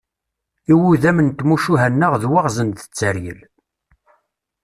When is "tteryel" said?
2.81-3.39